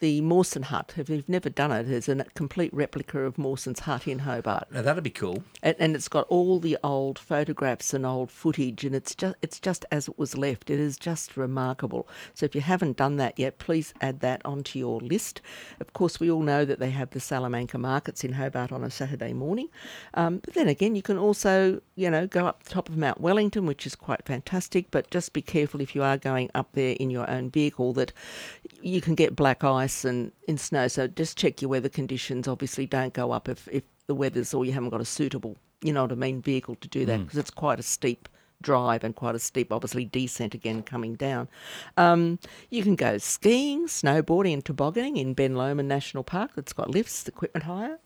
the 0.00 0.20
Mawson 0.22 0.64
Hut. 0.64 0.94
If 0.96 1.08
you've 1.08 1.28
never 1.28 1.48
done 1.48 1.70
it, 1.70 1.88
it's 1.88 2.08
a 2.08 2.24
complete 2.34 2.72
replica 2.74 3.20
of 3.20 3.38
Mawson's 3.38 3.80
Hut 3.80 4.08
in 4.08 4.20
Hobart. 4.20 4.66
Now 4.72 4.82
that'd 4.82 5.04
be 5.04 5.10
cool. 5.10 5.44
and, 5.62 5.76
and 5.78 5.94
it's 5.94 6.08
got 6.08 6.26
all 6.28 6.58
the 6.58 6.76
old 6.82 7.18
photographs 7.18 7.94
and 7.94 8.04
old 8.04 8.30
footage, 8.30 8.84
and 8.84 8.94
it's 8.94 9.14
just 9.14 9.36
it's 9.42 9.60
just 9.60 9.84
as 9.92 10.08
it 10.08 10.18
was 10.18 10.36
left. 10.36 10.70
It 10.70 10.80
is 10.80 10.96
just 10.96 11.36
remarkable. 11.36 12.08
So 12.34 12.46
if 12.46 12.54
you 12.54 12.62
haven't 12.62 12.96
done 12.96 13.16
that 13.16 13.38
yet, 13.38 13.58
please 13.58 13.94
add 14.00 14.20
that 14.20 14.40
onto 14.44 14.78
your 14.78 15.00
list. 15.00 15.40
Of 15.80 15.92
course, 15.92 16.18
we 16.18 16.30
all 16.30 16.42
know 16.42 16.64
that 16.64 16.78
they 16.78 16.90
have 16.90 17.10
the 17.10 17.20
Salamanca 17.20 17.78
markets 17.78 18.24
in 18.24 18.32
Hobart 18.32 18.72
on 18.72 18.82
a 18.82 18.90
Saturday 18.90 19.34
morning, 19.34 19.68
um, 20.14 20.38
but 20.38 20.54
then 20.54 20.68
again, 20.68 20.96
you 20.96 21.02
can 21.02 21.18
also 21.18 21.80
you 21.94 22.10
know 22.10 22.26
go 22.26 22.46
up 22.46 22.64
the 22.64 22.70
top 22.70 22.88
of 22.88 22.96
Mount 22.96 23.20
Wellington, 23.20 23.66
which 23.66 23.86
is 23.86 23.94
quite 23.94 24.24
fantastic. 24.24 24.90
But 24.90 25.10
just 25.10 25.34
be 25.34 25.42
careful 25.42 25.82
if 25.82 25.94
you 25.94 26.02
are 26.02 26.16
going 26.16 26.50
up 26.54 26.70
there 26.72 26.96
in 26.98 27.10
your 27.10 27.28
own 27.30 27.50
vehicle 27.50 27.92
that 27.94 28.12
you 28.80 29.02
can 29.02 29.14
get 29.14 29.36
black 29.36 29.62
ice 29.90 30.04
and 30.04 30.32
in 30.46 30.56
snow. 30.56 30.88
So 30.88 31.06
just 31.08 31.36
check 31.36 31.60
your 31.60 31.68
weather 31.68 31.88
conditions. 31.88 32.46
Obviously, 32.46 32.86
don't 32.86 33.12
go 33.12 33.32
up 33.32 33.48
if, 33.48 33.68
if 33.70 33.82
the 34.06 34.14
weather's 34.14 34.54
or 34.54 34.64
you 34.64 34.72
haven't 34.72 34.90
got 34.90 35.00
a 35.00 35.04
suitable, 35.04 35.56
you 35.82 35.92
know 35.92 36.02
what 36.02 36.12
I 36.12 36.16
mean, 36.16 36.40
vehicle 36.40 36.76
to 36.76 36.88
do 36.88 37.04
that 37.06 37.20
because 37.20 37.38
it's 37.38 37.50
quite 37.50 37.80
a 37.80 37.82
steep 37.82 38.28
drive 38.62 39.04
and 39.04 39.16
quite 39.16 39.34
a 39.34 39.38
steep, 39.38 39.72
obviously, 39.72 40.04
descent 40.04 40.54
again 40.54 40.82
coming 40.82 41.14
down. 41.14 41.48
Um, 41.96 42.38
you 42.68 42.82
can 42.82 42.94
go 42.94 43.18
skiing, 43.18 43.86
snowboarding, 43.86 44.52
and 44.52 44.64
tobogganing 44.64 45.16
in 45.16 45.34
Ben 45.34 45.54
Lomond 45.54 45.88
National 45.88 46.22
Park. 46.22 46.52
That's 46.54 46.72
got 46.72 46.90
lifts, 46.90 47.26
equipment 47.26 47.64
hire. 47.64 47.98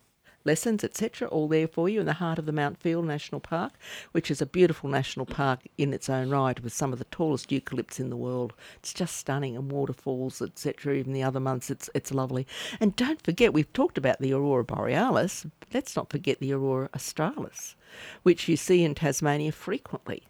Lessons, 0.44 0.84
etc., 0.84 1.28
all 1.28 1.48
there 1.48 1.66
for 1.66 1.88
you 1.88 2.00
in 2.00 2.06
the 2.06 2.14
heart 2.14 2.38
of 2.38 2.46
the 2.46 2.52
Mount 2.52 2.78
Field 2.78 3.06
National 3.06 3.40
Park, 3.40 3.72
which 4.12 4.30
is 4.30 4.42
a 4.42 4.46
beautiful 4.46 4.90
national 4.90 5.26
park 5.26 5.60
in 5.78 5.92
its 5.94 6.08
own 6.08 6.30
right 6.30 6.62
with 6.62 6.72
some 6.72 6.92
of 6.92 6.98
the 6.98 7.06
tallest 7.06 7.50
eucalypts 7.50 7.98
in 7.98 8.10
the 8.10 8.16
world. 8.16 8.52
It's 8.76 8.92
just 8.92 9.16
stunning, 9.16 9.56
and 9.56 9.72
waterfalls, 9.72 10.42
etc. 10.42 10.94
Even 10.94 11.12
the 11.12 11.22
other 11.22 11.40
months, 11.40 11.70
it's 11.70 11.88
it's 11.94 12.12
lovely. 12.12 12.46
And 12.80 12.94
don't 12.96 13.22
forget, 13.22 13.52
we've 13.52 13.72
talked 13.72 13.98
about 13.98 14.20
the 14.20 14.32
aurora 14.32 14.64
borealis. 14.64 15.46
Let's 15.72 15.96
not 15.96 16.10
forget 16.10 16.40
the 16.40 16.52
aurora 16.52 16.90
australis, 16.94 17.74
which 18.22 18.48
you 18.48 18.56
see 18.56 18.84
in 18.84 18.94
Tasmania 18.94 19.52
frequently 19.52 20.24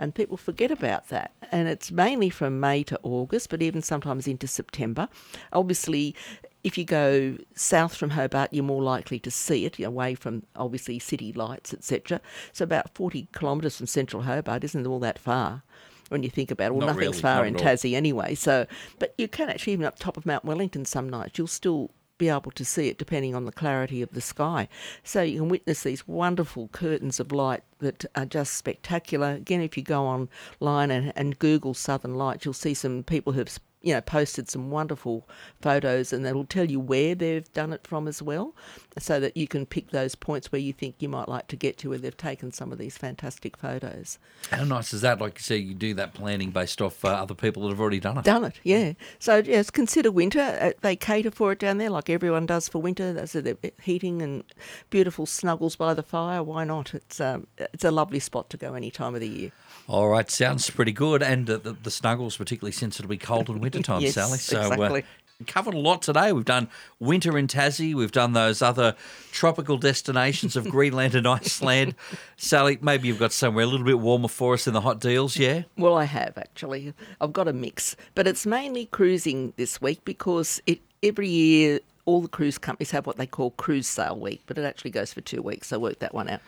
and 0.00 0.14
people 0.14 0.38
forget 0.38 0.70
about 0.70 1.08
that. 1.08 1.32
And 1.52 1.68
it's 1.68 1.92
mainly 1.92 2.30
from 2.30 2.58
May 2.58 2.82
to 2.84 2.98
August, 3.02 3.50
but 3.50 3.60
even 3.60 3.82
sometimes 3.82 4.26
into 4.26 4.48
September. 4.48 5.08
Obviously, 5.52 6.16
if 6.64 6.78
you 6.78 6.86
go 6.86 7.36
south 7.54 7.94
from 7.94 8.10
Hobart, 8.10 8.52
you're 8.52 8.64
more 8.64 8.82
likely 8.82 9.18
to 9.20 9.30
see 9.30 9.66
it 9.66 9.78
away 9.78 10.14
from 10.14 10.44
obviously 10.56 10.98
city 10.98 11.34
lights, 11.34 11.74
etc. 11.74 12.22
So 12.54 12.64
about 12.64 12.94
40 12.94 13.28
kilometres 13.34 13.76
from 13.76 13.86
central 13.86 14.22
Hobart 14.22 14.64
isn't 14.64 14.86
all 14.86 15.00
that 15.00 15.18
far. 15.18 15.62
When 16.08 16.22
you 16.22 16.30
think 16.30 16.50
about 16.50 16.68
it, 16.68 16.74
well, 16.74 16.86
Not 16.86 16.96
nothing's 16.96 17.16
really, 17.16 17.20
far 17.20 17.46
in. 17.46 17.54
Tassie 17.54 17.94
anyway. 17.94 18.34
So, 18.34 18.66
but 18.98 19.14
you 19.18 19.28
can 19.28 19.50
actually 19.50 19.74
even 19.74 19.84
up 19.84 19.98
top 19.98 20.16
of 20.16 20.24
Mount 20.26 20.46
Wellington 20.46 20.86
some 20.86 21.08
nights, 21.08 21.38
you'll 21.38 21.46
still 21.46 21.90
be 22.20 22.28
able 22.28 22.50
to 22.52 22.64
see 22.64 22.88
it 22.88 22.98
depending 22.98 23.34
on 23.34 23.46
the 23.46 23.52
clarity 23.52 24.02
of 24.02 24.12
the 24.12 24.20
sky. 24.20 24.68
So 25.02 25.22
you 25.22 25.40
can 25.40 25.48
witness 25.48 25.82
these 25.82 26.06
wonderful 26.06 26.68
curtains 26.68 27.18
of 27.18 27.32
light 27.32 27.62
that 27.78 28.04
are 28.14 28.26
just 28.26 28.54
spectacular. 28.54 29.32
Again, 29.32 29.62
if 29.62 29.76
you 29.76 29.82
go 29.82 30.04
online 30.04 30.90
and, 30.90 31.12
and 31.16 31.38
Google 31.38 31.72
Southern 31.72 32.14
Lights, 32.14 32.44
you'll 32.44 32.54
see 32.54 32.74
some 32.74 33.02
people 33.02 33.32
who've 33.32 33.58
you 33.82 33.94
know 33.94 34.00
posted 34.00 34.48
some 34.48 34.70
wonderful 34.70 35.28
photos, 35.60 36.12
and 36.12 36.24
that'll 36.24 36.44
tell 36.44 36.70
you 36.70 36.80
where 36.80 37.14
they've 37.14 37.52
done 37.52 37.72
it 37.72 37.86
from 37.86 38.06
as 38.08 38.22
well, 38.22 38.54
so 38.98 39.20
that 39.20 39.36
you 39.36 39.48
can 39.48 39.66
pick 39.66 39.90
those 39.90 40.14
points 40.14 40.52
where 40.52 40.60
you 40.60 40.72
think 40.72 40.96
you 40.98 41.08
might 41.08 41.28
like 41.28 41.48
to 41.48 41.56
get 41.56 41.78
to, 41.78 41.90
where 41.90 41.98
they've 41.98 42.16
taken 42.16 42.52
some 42.52 42.72
of 42.72 42.78
these 42.78 42.98
fantastic 42.98 43.56
photos. 43.56 44.18
How 44.50 44.64
nice 44.64 44.92
is 44.92 45.00
that? 45.00 45.20
Like 45.20 45.38
you 45.38 45.42
say, 45.42 45.56
you 45.56 45.74
do 45.74 45.94
that 45.94 46.14
planning 46.14 46.50
based 46.50 46.82
off 46.82 47.04
uh, 47.04 47.08
other 47.08 47.34
people 47.34 47.62
that 47.62 47.70
have 47.70 47.80
already 47.80 48.00
done 48.00 48.18
it. 48.18 48.24
Done 48.24 48.44
it, 48.44 48.60
yeah. 48.62 48.92
So 49.18 49.38
yes, 49.38 49.70
consider 49.70 50.10
winter. 50.10 50.40
Uh, 50.60 50.72
they 50.80 50.96
cater 50.96 51.30
for 51.30 51.52
it 51.52 51.58
down 51.58 51.78
there, 51.78 51.90
like 51.90 52.10
everyone 52.10 52.46
does 52.46 52.68
for 52.68 52.80
winter. 52.80 53.12
That's 53.12 53.32
the 53.32 53.56
heating 53.82 54.22
and 54.22 54.44
beautiful 54.90 55.26
snuggles 55.26 55.76
by 55.76 55.94
the 55.94 56.02
fire. 56.02 56.42
Why 56.42 56.64
not? 56.64 56.94
It's 56.94 57.20
um, 57.20 57.46
it's 57.56 57.84
a 57.84 57.90
lovely 57.90 58.20
spot 58.20 58.50
to 58.50 58.56
go 58.56 58.74
any 58.74 58.90
time 58.90 59.14
of 59.14 59.20
the 59.20 59.28
year. 59.28 59.52
All 59.86 60.08
right, 60.08 60.30
sounds 60.30 60.70
pretty 60.70 60.92
good. 60.92 61.22
And 61.22 61.48
uh, 61.50 61.56
the, 61.56 61.72
the 61.72 61.90
snuggles, 61.90 62.36
particularly 62.36 62.72
since 62.72 63.00
it'll 63.00 63.08
be 63.08 63.16
cold 63.16 63.48
in 63.48 63.60
wintertime, 63.72 64.00
Yes, 64.02 64.14
Sally. 64.14 64.38
So 64.38 64.60
exactly. 64.60 65.02
uh, 65.02 65.44
covered 65.46 65.74
a 65.74 65.78
lot 65.78 66.02
today. 66.02 66.32
We've 66.32 66.44
done 66.44 66.68
winter 66.98 67.38
in 67.38 67.46
Tassie. 67.46 67.94
We've 67.94 68.12
done 68.12 68.32
those 68.32 68.62
other 68.62 68.94
tropical 69.32 69.78
destinations 69.78 70.56
of 70.56 70.68
Greenland 70.70 71.14
and 71.14 71.26
Iceland. 71.26 71.94
Sally, 72.36 72.78
maybe 72.80 73.08
you've 73.08 73.18
got 73.18 73.32
somewhere 73.32 73.64
a 73.64 73.66
little 73.66 73.86
bit 73.86 73.98
warmer 73.98 74.28
for 74.28 74.54
us 74.54 74.66
in 74.66 74.74
the 74.74 74.80
hot 74.82 75.00
deals, 75.00 75.36
yeah? 75.36 75.62
Well, 75.76 75.96
I 75.96 76.04
have 76.04 76.36
actually. 76.36 76.92
I've 77.20 77.32
got 77.32 77.48
a 77.48 77.52
mix, 77.52 77.96
but 78.14 78.26
it's 78.26 78.44
mainly 78.46 78.86
cruising 78.86 79.52
this 79.56 79.80
week 79.80 80.04
because 80.04 80.60
it 80.66 80.80
every 81.02 81.28
year 81.28 81.80
all 82.04 82.20
the 82.20 82.28
cruise 82.28 82.58
companies 82.58 82.90
have 82.90 83.06
what 83.06 83.16
they 83.16 83.26
call 83.26 83.50
cruise 83.52 83.86
sale 83.86 84.18
week, 84.18 84.42
but 84.46 84.58
it 84.58 84.64
actually 84.64 84.90
goes 84.90 85.12
for 85.12 85.20
two 85.20 85.42
weeks. 85.42 85.68
So 85.68 85.78
work 85.78 85.98
that 86.00 86.14
one 86.14 86.28
out. 86.28 86.40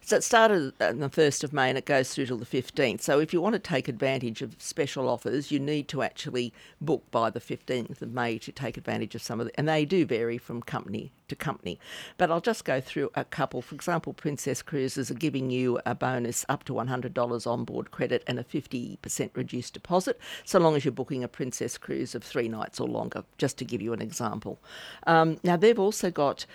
So 0.00 0.16
it 0.16 0.24
started 0.24 0.72
on 0.80 1.00
the 1.00 1.08
first 1.08 1.44
of 1.44 1.52
May 1.52 1.68
and 1.68 1.78
it 1.78 1.86
goes 1.86 2.14
through 2.14 2.26
till 2.26 2.38
the 2.38 2.46
fifteenth. 2.46 3.02
So 3.02 3.20
if 3.20 3.32
you 3.32 3.40
want 3.40 3.54
to 3.54 3.58
take 3.58 3.88
advantage 3.88 4.42
of 4.42 4.56
special 4.58 5.08
offers, 5.08 5.50
you 5.50 5.58
need 5.58 5.88
to 5.88 6.02
actually 6.02 6.52
book 6.80 7.04
by 7.10 7.30
the 7.30 7.40
fifteenth 7.40 8.02
of 8.02 8.12
May 8.12 8.38
to 8.38 8.52
take 8.52 8.76
advantage 8.76 9.14
of 9.14 9.22
some 9.22 9.40
of 9.40 9.46
the, 9.46 9.58
and 9.58 9.68
they 9.68 9.84
do 9.84 10.04
vary 10.04 10.38
from 10.38 10.62
company 10.62 11.12
to 11.28 11.36
company. 11.36 11.78
But 12.16 12.30
I'll 12.30 12.40
just 12.40 12.64
go 12.64 12.80
through 12.80 13.10
a 13.14 13.24
couple. 13.24 13.62
For 13.62 13.74
example, 13.74 14.12
Princess 14.12 14.62
Cruises 14.62 15.10
are 15.10 15.14
giving 15.14 15.50
you 15.50 15.78
a 15.86 15.94
bonus 15.94 16.44
up 16.48 16.64
to 16.64 16.72
$100 16.72 17.46
on 17.46 17.64
board 17.64 17.90
credit 17.90 18.24
and 18.26 18.38
a 18.38 18.44
50% 18.44 19.30
reduced 19.34 19.74
deposit, 19.74 20.18
so 20.44 20.58
long 20.58 20.76
as 20.76 20.84
you're 20.84 20.92
booking 20.92 21.22
a 21.22 21.28
Princess 21.28 21.78
Cruise 21.78 22.14
of 22.14 22.24
three 22.24 22.48
nights 22.48 22.80
or 22.80 22.88
longer, 22.88 23.24
just 23.36 23.58
to 23.58 23.64
give 23.64 23.82
you 23.82 23.92
an 23.92 24.02
example. 24.02 24.58
Um, 25.08 25.38
now, 25.42 25.56
they've 25.56 25.78
also 25.78 26.10
got 26.10 26.46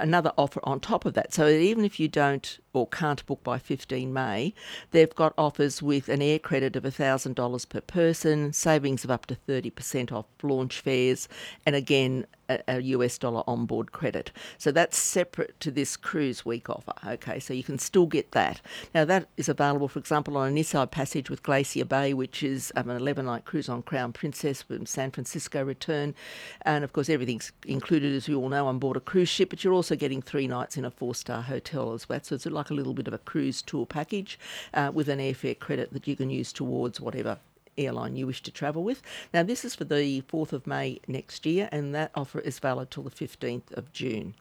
another 0.00 0.32
offer 0.36 0.60
on 0.64 0.80
top 0.80 1.04
of 1.04 1.14
that. 1.14 1.32
So 1.32 1.46
even 1.48 1.84
if 1.84 2.00
you 2.00 2.08
don't 2.08 2.58
or 2.72 2.88
can't 2.88 3.24
book 3.26 3.42
by 3.44 3.58
15 3.58 4.12
May, 4.12 4.52
they've 4.90 5.14
got 5.14 5.32
offers 5.38 5.80
with 5.80 6.08
an 6.08 6.20
air 6.20 6.40
credit 6.40 6.74
of 6.76 6.82
$1,000 6.82 7.68
per 7.68 7.80
person, 7.80 8.52
savings 8.52 9.04
of 9.04 9.10
up 9.12 9.26
to 9.26 9.36
30% 9.48 10.12
off 10.12 10.26
launch 10.42 10.80
fares, 10.80 11.28
and 11.64 11.76
again, 11.76 12.26
a, 12.48 12.80
US 12.80 13.18
dollar 13.18 13.42
onboard 13.46 13.92
credit. 13.92 14.30
So 14.58 14.70
that's 14.70 14.98
separate 14.98 15.58
to 15.60 15.70
this 15.70 15.96
cruise 15.96 16.44
week 16.44 16.68
offer. 16.68 16.92
Okay, 17.06 17.38
so 17.40 17.54
you 17.54 17.62
can 17.62 17.78
still 17.78 18.06
get 18.06 18.32
that. 18.32 18.60
Now, 18.94 19.04
that 19.04 19.28
is 19.36 19.48
available, 19.48 19.88
for 19.88 19.98
example, 19.98 20.36
on 20.36 20.48
an 20.48 20.58
inside 20.58 20.90
passage 20.90 21.30
with 21.30 21.42
Glacier 21.42 21.84
Bay, 21.84 22.14
which 22.14 22.42
is 22.42 22.72
um, 22.76 22.90
an 22.90 22.96
11 22.96 23.26
night 23.26 23.44
cruise 23.44 23.68
on 23.68 23.82
Crown 23.82 24.12
Princess 24.12 24.62
from 24.62 24.86
San 24.86 25.10
Francisco 25.10 25.62
return. 25.64 26.14
And 26.62 26.84
of 26.84 26.92
course, 26.92 27.08
everything's 27.08 27.52
included, 27.66 28.14
as 28.14 28.28
we 28.28 28.34
all 28.34 28.48
know, 28.48 28.66
on 28.66 28.78
board 28.78 28.96
a 28.96 29.00
cruise 29.00 29.28
ship, 29.28 29.50
but 29.50 29.64
you're 29.64 29.72
also 29.72 29.96
getting 29.96 30.22
three 30.22 30.46
nights 30.46 30.76
in 30.76 30.84
a 30.84 30.90
four 30.90 31.14
star 31.14 31.42
hotel 31.42 31.92
as 31.92 32.08
well. 32.08 32.20
So 32.22 32.34
it's 32.34 32.46
like 32.46 32.70
a 32.70 32.74
little 32.74 32.94
bit 32.94 33.08
of 33.08 33.14
a 33.14 33.18
cruise 33.18 33.62
tour 33.62 33.86
package 33.86 34.38
uh, 34.72 34.90
with 34.92 35.08
an 35.08 35.18
airfare 35.18 35.58
credit 35.58 35.92
that 35.92 36.06
you 36.06 36.16
can 36.16 36.30
use 36.30 36.52
towards 36.52 37.00
whatever 37.00 37.38
airline 37.76 38.16
you 38.16 38.26
wish 38.26 38.42
to 38.42 38.50
travel 38.50 38.82
with. 38.84 39.02
Now, 39.32 39.42
this 39.42 39.64
is 39.64 39.74
for 39.74 39.84
the 39.84 40.22
4th 40.22 40.52
of 40.52 40.66
May 40.66 41.00
next 41.06 41.44
year, 41.46 41.68
and 41.72 41.94
that 41.94 42.10
offer 42.14 42.40
is 42.40 42.58
valid 42.58 42.90
till 42.90 43.02
the 43.02 43.10
15th 43.10 43.72
of 43.72 43.92
June. 43.92 44.34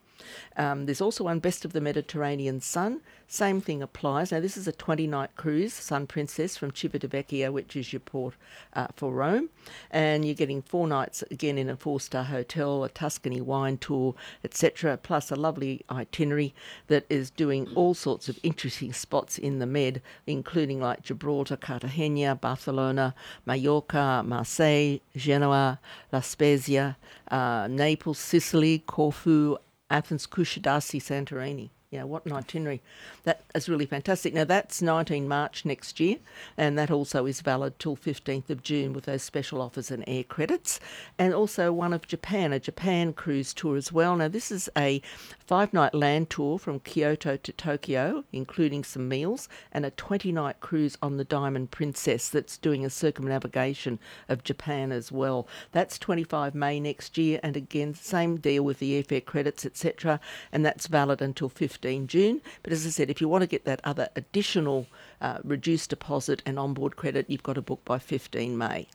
Um, 0.58 0.86
there's 0.86 1.02
also 1.02 1.26
one 1.26 1.40
Best 1.40 1.66
of 1.66 1.74
the 1.74 1.82
Mediterranean 1.82 2.62
Sun. 2.62 3.02
Same 3.28 3.62
thing 3.62 3.82
applies. 3.82 4.32
Now, 4.32 4.40
this 4.40 4.58
is 4.58 4.68
a 4.68 4.72
20 4.72 5.08
night 5.08 5.36
cruise, 5.36 5.74
Sun 5.74 6.08
Princess 6.08 6.56
from 6.56 6.72
Civitavecchia, 6.72 7.52
which 7.52 7.76
is 7.76 7.92
your 7.92 8.00
port 8.00 8.36
uh, 8.74 8.88
for 8.96 9.12
Rome. 9.12 9.50
And 9.90 10.24
you're 10.24 10.36
getting 10.36 10.62
four 10.62 10.88
nights 10.88 11.24
again 11.32 11.58
in 11.58 11.70
a 11.70 11.76
four 11.76 12.00
star 12.00 12.26
hotel, 12.26 12.84
a 12.84 12.90
Tuscany 12.90 13.42
wine 13.42 13.78
tour, 13.78 14.14
etc., 14.44 14.98
plus 14.98 15.32
a 15.32 15.36
lovely 15.36 15.84
itinerary 15.90 16.54
that 16.88 17.06
is 17.10 17.32
doing 17.32 17.68
all 17.76 17.94
sorts 17.94 18.30
of 18.30 18.40
interesting 18.44 18.94
spots 18.94 19.38
in 19.38 19.60
the 19.60 19.66
Med, 19.66 20.02
including 20.28 20.80
like 20.80 21.02
Gibraltar, 21.02 21.58
Cartagena, 21.58 22.36
Barcelona, 22.36 23.16
Mallorca, 23.46 24.22
Marseille, 24.24 25.00
Genoa, 25.16 25.80
La 26.12 26.20
Spezia, 26.20 26.98
uh, 27.32 27.68
Naples, 27.68 28.20
Sicily, 28.20 28.84
Corfu, 28.86 29.58
Athens, 29.94 30.26
Kusadasi, 30.26 31.00
Santorini. 31.00 31.70
Know, 32.00 32.08
what 32.08 32.26
an 32.26 32.34
itinerary. 32.34 32.82
That 33.24 33.42
is 33.54 33.70
really 33.70 33.86
fantastic. 33.86 34.34
Now, 34.34 34.46
that's 34.46 34.82
19 34.82 35.28
March 35.28 35.64
next 35.64 36.00
year, 36.00 36.18
and 36.58 36.78
that 36.78 36.90
also 36.90 37.28
is 37.28 37.42
valid 37.42 37.78
till 37.78 37.96
15th 37.96 38.50
of 38.50 38.64
June 38.64 38.94
with 38.94 39.06
those 39.06 39.22
special 39.22 39.62
offers 39.62 39.92
and 39.92 40.04
air 40.08 40.24
credits. 40.24 40.80
And 41.20 41.34
also 41.34 41.72
one 41.72 41.94
of 41.94 42.08
Japan, 42.08 42.52
a 42.52 42.60
Japan 42.60 43.14
cruise 43.14 43.54
tour 43.54 43.78
as 43.78 43.92
well. 43.92 44.16
Now, 44.16 44.28
this 44.28 44.52
is 44.52 44.70
a 44.76 45.02
five 45.46 45.72
night 45.72 45.94
land 45.94 46.32
tour 46.32 46.58
from 46.58 46.80
Kyoto 46.80 47.38
to 47.38 47.52
Tokyo, 47.52 48.24
including 48.34 48.84
some 48.84 49.08
meals, 49.08 49.48
and 49.72 49.86
a 49.86 49.92
20 49.92 50.32
night 50.32 50.60
cruise 50.62 50.98
on 51.02 51.18
the 51.18 51.24
Diamond 51.24 51.70
Princess 51.70 52.28
that's 52.30 52.58
doing 52.58 52.84
a 52.84 52.90
circumnavigation 52.90 54.00
of 54.28 54.44
Japan 54.44 54.92
as 54.92 55.12
well. 55.12 55.48
That's 55.72 56.00
25 56.00 56.56
May 56.56 56.80
next 56.80 57.20
year, 57.20 57.40
and 57.44 57.56
again, 57.56 57.94
same 57.94 58.38
deal 58.38 58.64
with 58.64 58.80
the 58.80 59.02
airfare 59.02 59.24
credits, 59.24 59.64
etc., 59.64 60.20
and 60.52 60.66
that's 60.66 60.88
valid 60.88 61.22
until 61.22 61.50
15 61.50 61.83
June. 62.08 62.42
But 62.64 62.74
as 62.74 62.86
I 62.86 62.90
said, 62.90 63.10
if 63.10 63.22
you 63.22 63.28
want 63.28 63.42
to 63.42 63.48
get 63.48 63.66
that 63.66 63.82
other 63.84 64.10
additional 64.16 64.88
uh, 65.22 65.40
reduced 65.44 65.90
deposit 65.90 66.42
and 66.46 66.60
onboard 66.60 66.96
credit, 66.96 67.30
you've 67.30 67.44
got 67.44 67.54
to 67.54 67.62
book 67.62 67.84
by 67.86 68.00
15 68.00 68.58
May. 68.58 68.88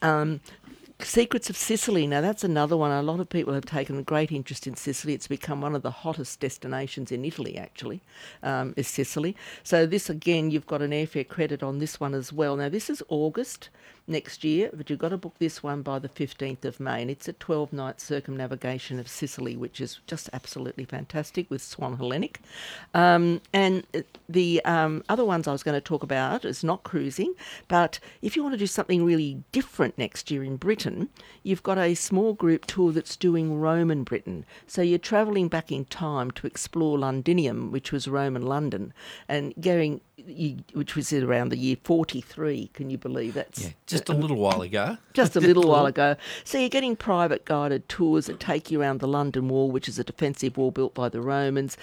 Um, 0.00 0.40
Secrets 1.04 1.50
of 1.50 1.56
Sicily. 1.56 2.06
Now, 2.06 2.20
that's 2.20 2.44
another 2.44 2.76
one. 2.76 2.90
A 2.90 3.02
lot 3.02 3.20
of 3.20 3.28
people 3.28 3.54
have 3.54 3.64
taken 3.64 4.02
great 4.02 4.30
interest 4.30 4.66
in 4.66 4.76
Sicily. 4.76 5.14
It's 5.14 5.26
become 5.26 5.60
one 5.60 5.74
of 5.74 5.82
the 5.82 5.90
hottest 5.90 6.40
destinations 6.40 7.10
in 7.10 7.24
Italy, 7.24 7.58
actually, 7.58 8.00
um, 8.42 8.72
is 8.76 8.86
Sicily. 8.88 9.36
So, 9.62 9.84
this 9.86 10.08
again, 10.08 10.50
you've 10.50 10.66
got 10.66 10.82
an 10.82 10.92
airfare 10.92 11.26
credit 11.26 11.62
on 11.62 11.78
this 11.78 11.98
one 11.98 12.14
as 12.14 12.32
well. 12.32 12.56
Now, 12.56 12.68
this 12.68 12.88
is 12.88 13.02
August 13.08 13.68
next 14.06 14.44
year, 14.44 14.70
but 14.72 14.90
you've 14.90 14.98
got 14.98 15.10
to 15.10 15.16
book 15.16 15.34
this 15.38 15.62
one 15.62 15.82
by 15.82 15.98
the 15.98 16.08
15th 16.08 16.64
of 16.64 16.80
May. 16.80 17.02
And 17.02 17.10
it's 17.10 17.28
a 17.28 17.32
12 17.32 17.72
night 17.72 18.00
circumnavigation 18.00 18.98
of 18.98 19.08
Sicily, 19.08 19.56
which 19.56 19.80
is 19.80 20.00
just 20.06 20.28
absolutely 20.32 20.84
fantastic 20.84 21.50
with 21.50 21.62
Swan 21.62 21.96
Hellenic. 21.96 22.40
Um, 22.94 23.40
and 23.52 23.86
the 24.28 24.64
um, 24.64 25.04
other 25.08 25.24
ones 25.24 25.46
I 25.46 25.52
was 25.52 25.62
going 25.62 25.74
to 25.74 25.80
talk 25.80 26.02
about 26.02 26.44
is 26.44 26.64
not 26.64 26.82
cruising, 26.82 27.34
but 27.68 27.98
if 28.20 28.36
you 28.36 28.42
want 28.42 28.54
to 28.54 28.58
do 28.58 28.66
something 28.66 29.04
really 29.04 29.42
different 29.52 29.96
next 29.98 30.30
year 30.30 30.42
in 30.42 30.56
Britain, 30.56 31.08
you've 31.42 31.62
got 31.62 31.78
a 31.78 31.94
small 31.94 32.34
group 32.34 32.66
tour 32.66 32.92
that's 32.92 33.16
doing 33.16 33.58
Roman 33.58 34.04
Britain. 34.04 34.44
So 34.66 34.82
you're 34.82 34.98
travelling 34.98 35.48
back 35.48 35.70
in 35.70 35.84
time 35.86 36.30
to 36.32 36.46
explore 36.46 36.98
Londinium, 36.98 37.70
which 37.70 37.92
was 37.92 38.08
Roman 38.08 38.42
London, 38.42 38.92
and 39.28 39.54
going 39.60 40.00
which 40.72 40.94
was 40.94 41.12
around 41.12 41.48
the 41.48 41.56
year 41.56 41.76
43. 41.82 42.70
Can 42.74 42.90
you 42.90 42.98
believe 42.98 43.34
that? 43.34 43.58
Yeah, 43.58 43.70
just 43.92 44.08
a 44.08 44.14
little 44.14 44.36
while 44.36 44.62
ago. 44.62 44.96
Just 45.12 45.36
a 45.36 45.40
little 45.40 45.68
while 45.68 45.84
ago. 45.84 46.16
So 46.42 46.56
you're 46.56 46.70
getting 46.70 46.96
private 46.96 47.44
guided 47.44 47.86
tours 47.86 48.26
that 48.26 48.40
take 48.40 48.70
you 48.70 48.80
around 48.80 49.00
the 49.00 49.06
London 49.06 49.48
Wall, 49.48 49.70
which 49.70 49.86
is 49.86 49.98
a 49.98 50.04
defensive 50.04 50.56
wall 50.56 50.70
built 50.70 50.94
by 50.94 51.10
the 51.10 51.20
Romans, 51.20 51.76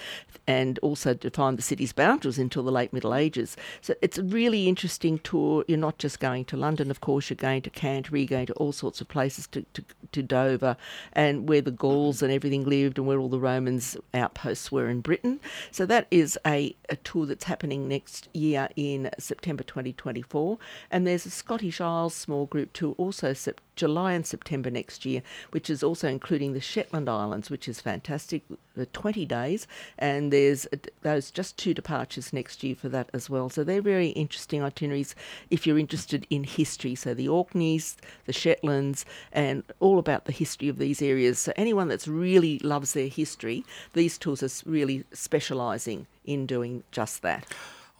and 0.48 0.80
also 0.80 1.14
defined 1.14 1.56
the 1.56 1.62
city's 1.62 1.92
boundaries 1.92 2.38
until 2.38 2.64
the 2.64 2.72
late 2.72 2.92
Middle 2.92 3.14
Ages. 3.14 3.56
So 3.80 3.94
it's 4.02 4.18
a 4.18 4.24
really 4.24 4.66
interesting 4.66 5.20
tour. 5.20 5.64
You're 5.68 5.78
not 5.78 5.98
just 5.98 6.18
going 6.18 6.44
to 6.46 6.56
London, 6.56 6.90
of 6.90 7.00
course, 7.00 7.30
you're 7.30 7.36
going 7.36 7.62
to 7.62 7.70
Canterbury, 7.70 8.22
you're 8.22 8.26
going 8.26 8.46
to 8.46 8.52
all 8.54 8.72
sorts 8.72 9.00
of 9.00 9.06
places 9.06 9.46
to, 9.48 9.64
to, 9.74 9.84
to 10.10 10.22
Dover, 10.24 10.76
and 11.12 11.48
where 11.48 11.60
the 11.60 11.70
Gauls 11.70 12.22
and 12.22 12.32
everything 12.32 12.64
lived, 12.64 12.98
and 12.98 13.06
where 13.06 13.20
all 13.20 13.28
the 13.28 13.38
Romans' 13.38 13.96
outposts 14.12 14.72
were 14.72 14.88
in 14.88 15.02
Britain. 15.02 15.38
So 15.70 15.86
that 15.86 16.08
is 16.10 16.36
a, 16.44 16.74
a 16.88 16.96
tour 16.96 17.26
that's 17.26 17.44
happening 17.44 17.86
next 17.86 18.28
year 18.34 18.68
in 18.74 19.10
September 19.18 19.62
2024. 19.62 20.58
And 20.90 21.06
there's 21.06 21.26
a 21.26 21.30
Scottish 21.30 21.80
Isles 22.00 22.14
small 22.14 22.46
group 22.46 22.72
tour 22.72 22.94
also 22.98 23.32
September 23.32 23.66
July 23.80 24.12
and 24.12 24.26
September 24.26 24.70
next 24.70 25.06
year, 25.06 25.22
which 25.52 25.70
is 25.70 25.82
also 25.82 26.06
including 26.06 26.52
the 26.52 26.60
Shetland 26.60 27.08
Islands, 27.08 27.48
which 27.48 27.66
is 27.66 27.80
fantastic, 27.80 28.42
the 28.74 28.84
20 28.84 29.24
days. 29.24 29.66
And 29.98 30.30
there's 30.30 30.66
those 31.00 31.30
just 31.30 31.56
two 31.56 31.72
departures 31.72 32.30
next 32.30 32.62
year 32.62 32.74
for 32.74 32.90
that 32.90 33.08
as 33.14 33.30
well. 33.30 33.48
So 33.48 33.64
they're 33.64 33.80
very 33.80 34.08
interesting 34.08 34.62
itineraries 34.62 35.14
if 35.48 35.66
you're 35.66 35.78
interested 35.78 36.26
in 36.28 36.44
history. 36.44 36.94
So 36.94 37.14
the 37.14 37.28
Orkneys, 37.28 37.96
the 38.26 38.34
Shetlands, 38.34 39.06
and 39.32 39.62
all 39.80 39.98
about 39.98 40.26
the 40.26 40.32
history 40.32 40.68
of 40.68 40.76
these 40.76 41.00
areas. 41.00 41.38
So 41.38 41.54
anyone 41.56 41.88
that's 41.88 42.06
really 42.06 42.58
loves 42.58 42.92
their 42.92 43.08
history, 43.08 43.64
these 43.94 44.18
tours 44.18 44.42
are 44.42 44.70
really 44.70 45.04
specialising 45.10 46.06
in 46.26 46.44
doing 46.44 46.82
just 46.90 47.22
that. 47.22 47.46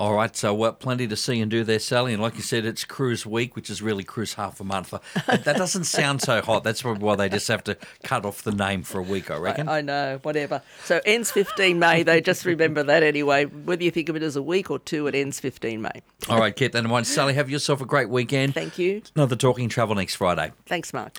All 0.00 0.14
right, 0.14 0.35
so 0.35 0.62
uh, 0.62 0.73
plenty 0.73 1.07
to 1.09 1.14
see 1.14 1.42
and 1.42 1.50
do 1.50 1.62
there, 1.62 1.78
Sally. 1.78 2.14
And 2.14 2.23
like 2.23 2.37
you 2.37 2.40
said, 2.40 2.64
it's 2.64 2.87
cruise 2.87 3.26
week, 3.26 3.54
which 3.54 3.69
is 3.69 3.83
really 3.83 4.02
cruise 4.02 4.33
half 4.33 4.59
a 4.59 4.64
month. 4.64 4.95
That 5.26 5.57
doesn't 5.57 5.85
sound 5.85 6.23
so 6.23 6.40
hot. 6.40 6.64
That's 6.64 6.80
probably 6.80 7.02
why 7.04 7.16
they 7.16 7.28
just 7.28 7.47
have 7.49 7.62
to 7.64 7.76
cut 8.02 8.25
off 8.25 8.42
the 8.42 8.50
name 8.52 8.83
for 8.83 8.99
a 8.99 9.02
week, 9.02 9.30
I 9.30 9.37
reckon. 9.37 9.69
I, 9.69 9.78
I 9.78 9.80
know, 9.83 10.19
whatever. 10.23 10.62
So 10.85 11.02
ends 11.04 11.30
15 11.30 11.78
May. 11.78 12.02
They 12.02 12.23
just 12.23 12.47
remember 12.47 12.83
that 12.83 13.02
anyway. 13.02 13.45
Whether 13.45 13.85
you 13.85 13.90
think 13.90 14.09
of 14.09 14.16
it 14.16 14.23
as 14.23 14.37
a 14.37 14.42
week 14.42 14.71
or 14.71 14.78
two, 14.78 15.07
it 15.07 15.14
ends 15.14 15.38
15 15.38 15.83
May. 15.83 15.90
All 16.30 16.38
right, 16.38 16.57
keep 16.57 16.73
that 16.73 16.83
in 16.83 16.90
mind. 16.90 17.07
Sally, 17.07 17.35
have 17.35 17.50
yourself 17.50 17.83
a 17.83 17.87
great 17.87 18.09
weekend. 18.09 18.54
Thank 18.54 18.78
you. 18.78 19.02
Another 19.14 19.37
Talking 19.37 19.69
Travel 19.69 19.97
next 19.97 20.14
Friday. 20.14 20.52
Thanks, 20.64 20.95
Mark. 20.95 21.19